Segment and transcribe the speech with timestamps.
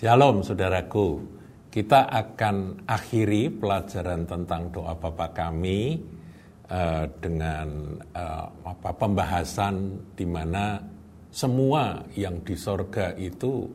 [0.00, 1.20] Shalom saudaraku,
[1.68, 6.00] kita akan akhiri pelajaran tentang doa Bapa kami
[6.72, 10.80] uh, dengan uh, apa pembahasan di mana
[11.28, 13.68] semua yang di sorga itu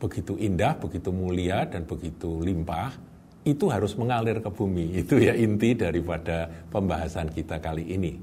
[0.00, 2.96] begitu indah, begitu mulia dan begitu limpah,
[3.44, 4.96] itu harus mengalir ke bumi.
[5.04, 8.16] Itu ya inti daripada pembahasan kita kali ini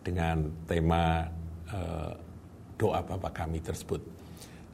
[0.00, 1.28] dengan tema
[1.68, 2.16] uh,
[2.80, 4.11] doa Bapa kami tersebut.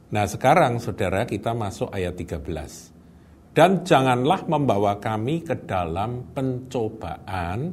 [0.09, 3.53] Nah sekarang saudara kita masuk ayat 13.
[3.53, 7.69] Dan janganlah membawa kami ke dalam pencobaan,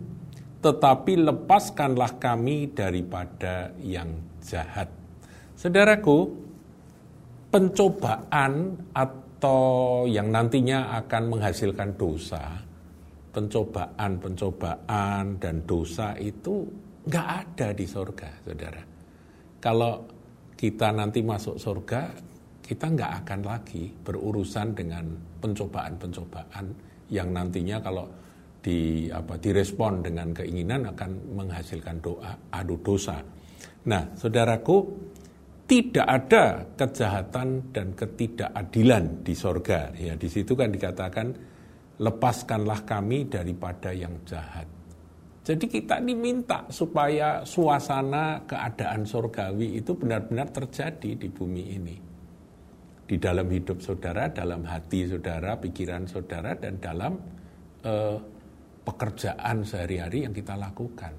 [0.61, 4.93] tetapi lepaskanlah kami daripada yang jahat.
[5.57, 6.29] Saudaraku,
[7.49, 12.61] pencobaan atau yang nantinya akan menghasilkan dosa,
[13.33, 16.69] pencobaan-pencobaan dan dosa itu
[17.09, 18.85] nggak ada di sorga, saudara.
[19.61, 20.16] Kalau
[20.57, 22.17] kita nanti masuk surga,
[22.65, 25.05] kita nggak akan lagi berurusan dengan
[25.39, 26.67] pencobaan-pencobaan
[27.13, 28.09] yang nantinya kalau
[28.59, 33.23] di apa direspon dengan keinginan akan menghasilkan doa adu dosa.
[33.87, 34.77] Nah, saudaraku,
[35.71, 39.95] tidak ada kejahatan dan ketidakadilan di sorga.
[39.95, 41.31] Ya, di situ kan dikatakan
[42.03, 44.67] lepaskanlah kami daripada yang jahat.
[45.47, 51.97] Jadi kita diminta supaya suasana keadaan sorgawi itu benar-benar terjadi di bumi ini
[53.07, 57.15] di dalam hidup saudara, dalam hati saudara, pikiran saudara, dan dalam
[57.87, 58.19] eh,
[58.83, 61.15] pekerjaan sehari-hari yang kita lakukan.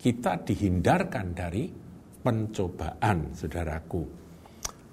[0.00, 1.68] Kita dihindarkan dari
[2.24, 4.02] pencobaan, saudaraku.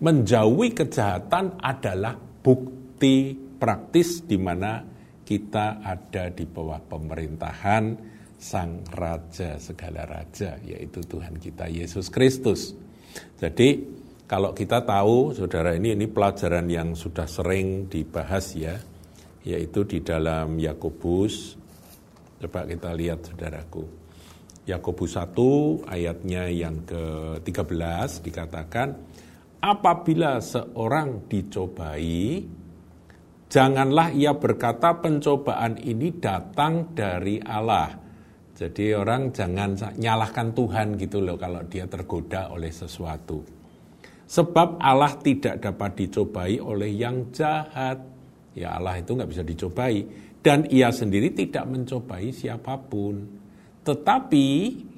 [0.04, 4.84] Menjauhi kejahatan adalah bukti praktis di mana
[5.24, 12.76] kita ada di bawah pemerintahan Sang Raja segala Raja, yaitu Tuhan kita Yesus Kristus.
[13.40, 13.84] Jadi
[14.26, 18.76] kalau kita tahu, saudara ini ini pelajaran yang sudah sering dibahas ya,
[19.46, 21.54] yaitu di dalam Yakobus.
[22.42, 23.86] Coba kita lihat saudaraku.
[24.66, 28.98] Yakobus 1 ayatnya yang ke-13 dikatakan,
[29.62, 32.42] apabila seorang dicobai,
[33.46, 38.05] janganlah ia berkata pencobaan ini datang dari Allah.
[38.56, 43.44] Jadi orang jangan nyalahkan Tuhan gitu loh kalau dia tergoda oleh sesuatu.
[44.26, 48.00] Sebab Allah tidak dapat dicobai oleh yang jahat.
[48.56, 50.08] Ya Allah itu nggak bisa dicobai.
[50.40, 53.28] Dan ia sendiri tidak mencobai siapa pun.
[53.84, 54.48] Tetapi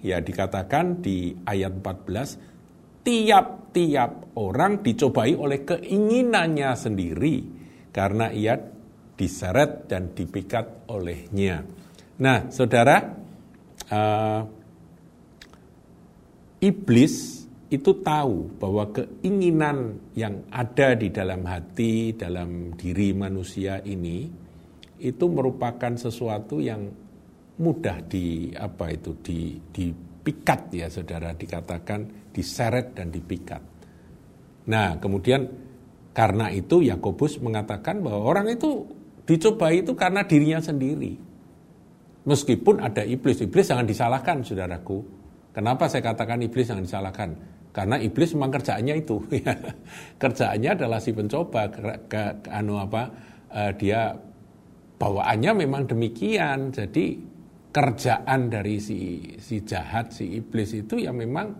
[0.05, 7.35] ya dikatakan di ayat 14, tiap-tiap orang dicobai oleh keinginannya sendiri.
[7.89, 8.53] Karena ia
[9.17, 11.65] diseret dan dipikat olehnya.
[12.21, 13.26] Nah saudara,
[13.91, 14.41] uh,
[16.63, 24.23] iblis itu tahu bahwa keinginan yang ada di dalam hati, dalam diri manusia ini
[25.03, 26.87] itu merupakan sesuatu yang
[27.59, 33.61] mudah di apa itu di dipikat ya saudara dikatakan diseret dan dipikat.
[34.71, 35.47] Nah, kemudian
[36.15, 38.87] karena itu Yakobus mengatakan bahwa orang itu
[39.27, 41.26] dicoba itu karena dirinya sendiri.
[42.27, 44.99] Meskipun ada iblis, iblis jangan disalahkan saudaraku.
[45.55, 47.29] Kenapa saya katakan iblis jangan disalahkan?
[47.71, 49.15] Karena iblis memang kerjaannya itu.
[50.21, 51.79] kerjaannya adalah si pencoba ke,
[52.11, 53.03] ke, ke anu apa
[53.47, 54.11] uh, dia
[54.99, 56.75] bawaannya memang demikian.
[56.75, 57.15] Jadi
[57.71, 61.53] kerjaan dari si si jahat si iblis itu yang memang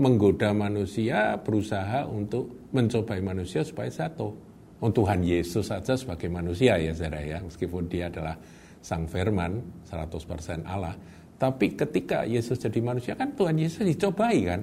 [0.00, 4.32] menggoda manusia berusaha untuk mencobai manusia supaya satu.
[4.76, 8.36] Oh, Tuhan Yesus saja sebagai manusia ya saudara ya meskipun dia adalah
[8.86, 10.94] sang firman 100% Allah.
[11.36, 14.62] Tapi ketika Yesus jadi manusia kan Tuhan Yesus dicobai kan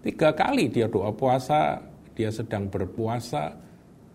[0.00, 1.76] Tiga kali dia doa puasa,
[2.16, 3.52] dia sedang berpuasa,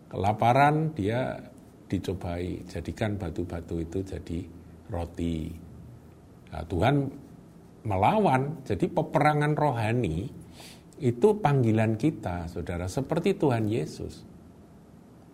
[0.10, 1.38] kelaparan, dia
[1.86, 4.40] dicobai, jadikan batu-batu itu jadi
[4.90, 5.46] roti.
[6.50, 6.96] Nah, Tuhan
[7.86, 10.26] melawan, jadi peperangan rohani
[10.98, 14.26] itu panggilan kita, saudara, seperti Tuhan Yesus.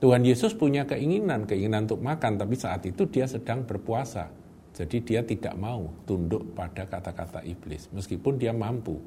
[0.01, 4.33] Tuhan Yesus punya keinginan, keinginan untuk makan, tapi saat itu dia sedang berpuasa.
[4.73, 8.97] Jadi dia tidak mau tunduk pada kata-kata iblis, meskipun dia mampu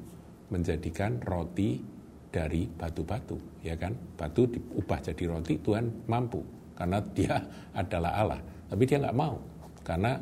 [0.47, 1.83] menjadikan roti
[2.31, 3.91] dari batu-batu, ya kan?
[4.15, 6.39] Batu diubah jadi roti, Tuhan mampu
[6.79, 7.43] karena dia
[7.81, 8.39] adalah Allah.
[8.71, 9.35] Tapi dia nggak mau
[9.83, 10.15] karena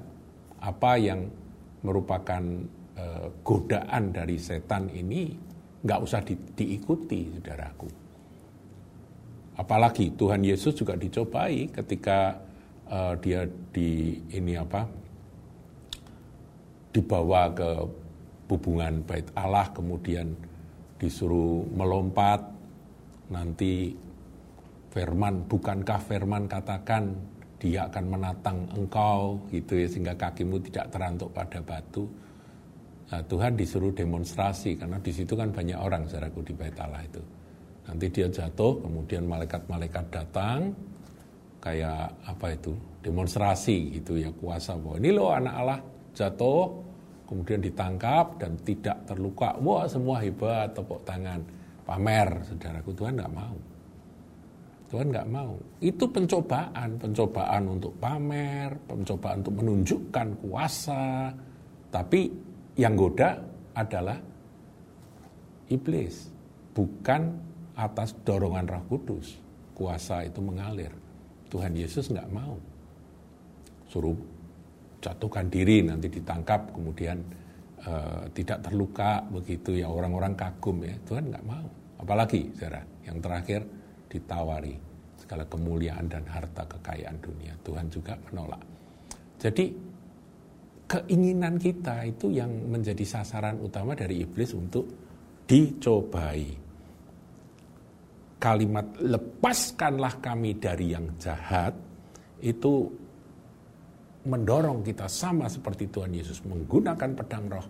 [0.57, 1.29] apa yang
[1.85, 2.43] merupakan
[2.97, 5.37] uh, godaan dari setan ini
[5.85, 8.02] nggak usah di, diikuti, saudaraku.
[9.53, 12.41] Apalagi Tuhan Yesus juga dicobai ketika
[12.89, 14.85] uh, dia di ini apa
[16.93, 17.69] dibawa ke
[18.49, 20.29] hubungan bait Allah kemudian
[21.01, 22.45] disuruh melompat
[23.33, 23.97] nanti
[24.93, 27.17] Firman, bukankah firman katakan
[27.57, 32.05] dia akan menatang engkau gitu ya sehingga kakimu tidak terantuk pada batu.
[33.09, 37.17] Nah, Tuhan disuruh demonstrasi karena di situ kan banyak orang saudaraku di bait Allah itu.
[37.83, 40.71] Nanti dia jatuh, kemudian malaikat-malaikat datang
[41.63, 45.79] kayak apa itu demonstrasi gitu ya kuasa bahwa ini loh anak Allah
[46.11, 46.67] jatuh
[47.23, 49.55] kemudian ditangkap dan tidak terluka.
[49.63, 51.39] Wah semua hebat tepuk tangan.
[51.83, 53.55] Pamer saudaraku Tuhan nggak mau.
[54.87, 55.53] Tuhan nggak mau.
[55.83, 61.33] Itu pencobaan pencobaan untuk pamer pencobaan untuk menunjukkan kuasa.
[61.91, 62.21] Tapi
[62.79, 63.39] yang goda
[63.75, 64.19] adalah
[65.71, 66.29] iblis
[66.75, 67.21] bukan
[67.73, 69.37] atas dorongan Roh Kudus.
[69.73, 70.93] Kuasa itu mengalir.
[71.49, 72.57] Tuhan Yesus nggak mau.
[73.89, 74.17] Suruh
[75.01, 77.19] jatuhkan diri nanti ditangkap kemudian
[77.85, 80.93] uh, tidak terluka begitu ya orang-orang kagum ya.
[81.05, 81.67] Tuhan nggak mau.
[82.01, 83.61] Apalagi saudara yang terakhir
[84.09, 84.75] ditawari
[85.17, 87.53] segala kemuliaan dan harta kekayaan dunia.
[87.65, 88.61] Tuhan juga menolak.
[89.41, 89.65] Jadi
[90.85, 94.85] keinginan kita itu yang menjadi sasaran utama dari iblis untuk
[95.49, 96.63] dicobai
[98.43, 101.71] kalimat lepaskanlah kami dari yang jahat
[102.43, 102.91] itu
[104.27, 107.63] mendorong kita sama seperti Tuhan Yesus menggunakan pedang roh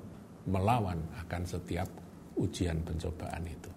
[0.49, 1.85] melawan akan setiap
[2.41, 3.69] ujian pencobaan itu.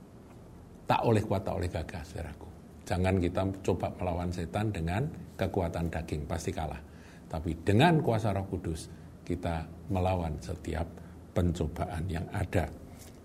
[0.88, 2.48] Tak oleh kuat, tak oleh gagah, saudaraku.
[2.88, 5.02] Jangan kita coba melawan setan dengan
[5.36, 6.80] kekuatan daging, pasti kalah.
[7.28, 8.88] Tapi dengan kuasa roh kudus,
[9.26, 10.86] kita melawan setiap
[11.34, 12.70] pencobaan yang ada.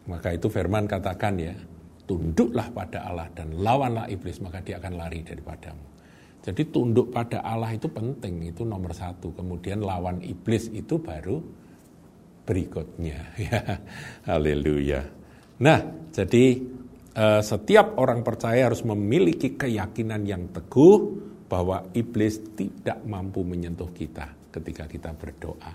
[0.10, 1.54] Maka itu firman katakan ya,
[2.12, 5.88] tunduklah pada Allah dan lawanlah iblis, maka dia akan lari daripadamu.
[6.44, 9.32] Jadi tunduk pada Allah itu penting, itu nomor satu.
[9.32, 11.40] Kemudian lawan iblis itu baru
[12.44, 13.32] berikutnya.
[13.48, 13.80] Ya,
[14.28, 15.08] haleluya.
[15.64, 15.80] Nah,
[16.12, 16.60] jadi
[17.16, 21.16] eh, setiap orang percaya harus memiliki keyakinan yang teguh
[21.48, 25.72] bahwa iblis tidak mampu menyentuh kita ketika kita berdoa.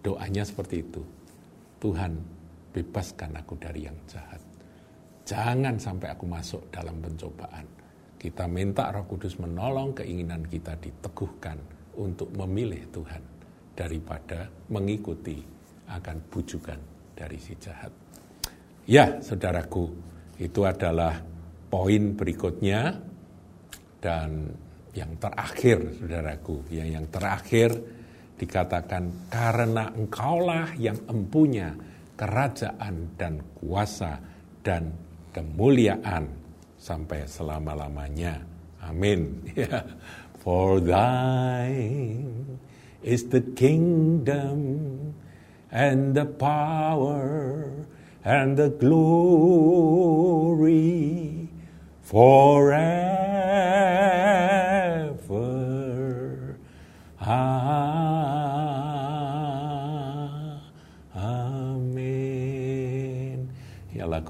[0.00, 1.02] Doanya seperti itu.
[1.82, 2.16] Tuhan,
[2.72, 4.51] bebaskan aku dari yang jahat.
[5.32, 7.64] Jangan sampai aku masuk dalam pencobaan
[8.22, 11.58] kita minta Roh Kudus menolong keinginan kita diteguhkan
[11.98, 13.18] untuk memilih Tuhan
[13.74, 15.42] daripada mengikuti
[15.90, 16.78] akan bujukan
[17.18, 17.90] dari si jahat.
[18.86, 19.90] Ya, saudaraku,
[20.38, 21.18] itu adalah
[21.66, 22.94] poin berikutnya
[23.98, 24.54] dan
[24.94, 27.74] yang terakhir, saudaraku, ya yang terakhir
[28.38, 31.74] dikatakan karena engkaulah yang empunya
[32.14, 34.22] kerajaan dan kuasa
[34.62, 35.01] dan
[35.32, 36.28] kemuliaan
[36.76, 38.44] sampai selama-lamanya.
[38.84, 39.42] Amin.
[40.42, 42.58] For thine
[43.02, 45.14] is the kingdom
[45.70, 47.70] and the power
[48.24, 49.22] and the glory
[52.02, 53.31] forever.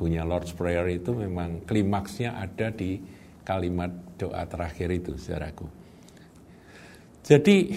[0.02, 2.98] Lagunya Lord's Prayer itu memang klimaksnya ada di
[3.46, 5.62] kalimat doa terakhir itu, saudaraku.
[7.22, 7.70] Jadi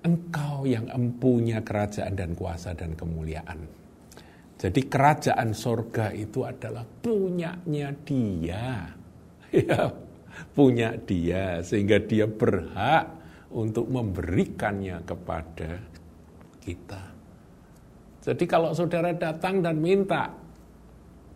[0.00, 3.68] engkau yang empunya kerajaan dan kuasa dan kemuliaan.
[4.56, 8.88] Jadi kerajaan sorga itu adalah punyanya dia.
[9.52, 9.92] Ya,
[10.56, 11.60] punya dia.
[11.60, 13.12] Sehingga dia berhak
[13.52, 15.84] untuk memberikannya kepada
[16.64, 17.04] kita.
[18.24, 20.47] Jadi kalau saudara datang dan minta,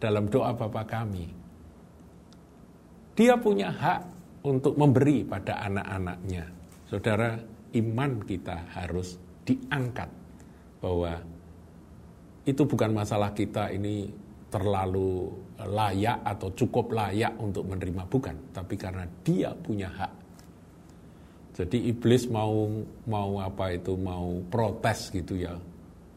[0.02, 1.30] dalam doa Bapa kami.
[3.14, 4.00] Dia punya hak
[4.42, 6.44] untuk memberi pada anak-anaknya.
[6.90, 7.38] Saudara,
[7.78, 9.14] iman kita harus
[9.46, 10.10] diangkat
[10.82, 11.22] bahwa
[12.42, 14.10] itu bukan masalah kita ini
[14.50, 15.30] terlalu
[15.62, 20.12] layak atau cukup layak untuk menerima bukan, tapi karena dia punya hak.
[21.52, 22.66] Jadi iblis mau
[23.06, 25.54] mau apa itu mau protes gitu ya.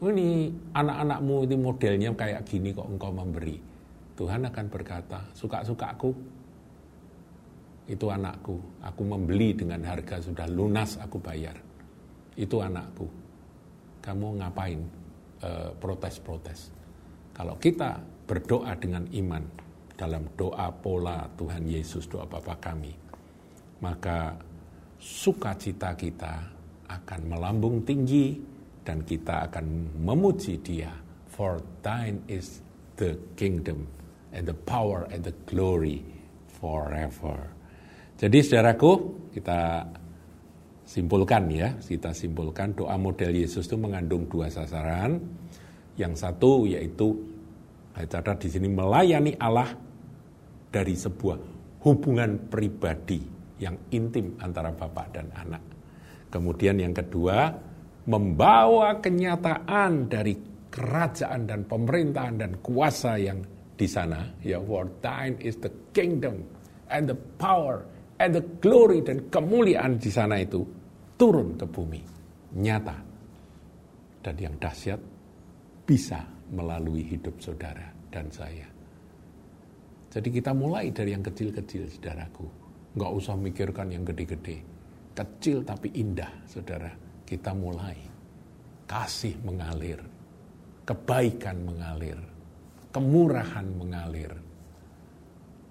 [0.00, 3.75] Ini anak-anakmu ini modelnya kayak gini kok engkau memberi.
[4.16, 6.10] Tuhan akan berkata, suka-sukaku
[7.86, 11.54] itu anakku, aku membeli dengan harga sudah lunas aku bayar.
[12.34, 13.06] Itu anakku.
[14.02, 14.80] Kamu ngapain
[15.44, 16.72] eh, protes-protes?
[17.36, 19.44] Kalau kita berdoa dengan iman
[19.94, 22.90] dalam doa pola Tuhan Yesus, doa Bapa kami,
[23.84, 24.34] maka
[24.96, 26.34] sukacita kita
[26.88, 28.40] akan melambung tinggi
[28.80, 30.90] dan kita akan memuji dia.
[31.30, 32.64] For thine is
[32.96, 33.84] the kingdom
[34.34, 36.02] and the power and the glory
[36.58, 37.36] forever.
[38.16, 38.92] Jadi saudaraku,
[39.36, 39.84] kita
[40.86, 45.20] simpulkan ya, kita simpulkan doa model Yesus itu mengandung dua sasaran.
[45.96, 47.16] Yang satu yaitu
[47.96, 49.72] catat di sini melayani Allah
[50.68, 51.38] dari sebuah
[51.84, 53.20] hubungan pribadi
[53.56, 55.64] yang intim antara bapak dan anak.
[56.28, 57.48] Kemudian yang kedua,
[58.06, 60.36] membawa kenyataan dari
[60.68, 63.40] kerajaan dan pemerintahan dan kuasa yang
[63.76, 64.24] di sana.
[64.40, 66.42] Ya, for thine is the kingdom
[66.88, 67.84] and the power
[68.16, 70.64] and the glory dan kemuliaan di sana itu
[71.20, 72.00] turun ke bumi.
[72.56, 72.96] Nyata.
[74.24, 74.98] Dan yang dahsyat
[75.86, 76.18] bisa
[76.50, 78.66] melalui hidup saudara dan saya.
[80.10, 82.48] Jadi kita mulai dari yang kecil-kecil, saudaraku.
[82.96, 84.64] Nggak usah mikirkan yang gede-gede.
[85.12, 86.88] Kecil tapi indah, saudara.
[87.22, 88.00] Kita mulai.
[88.88, 90.00] Kasih mengalir.
[90.88, 92.16] Kebaikan mengalir.
[92.96, 94.32] Kemurahan mengalir.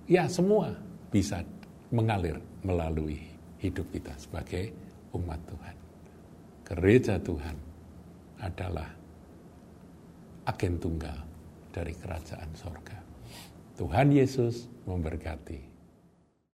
[0.06, 0.78] Ya semua
[1.10, 1.42] bisa
[1.90, 3.18] mengalir melalui
[3.58, 4.70] hidup kita sebagai
[5.18, 5.76] umat Tuhan.
[6.70, 7.58] Gereja Tuhan
[8.38, 8.94] adalah
[10.46, 11.18] agen tunggal
[11.74, 13.02] dari kerajaan sorga.
[13.74, 15.75] Tuhan Yesus memberkati.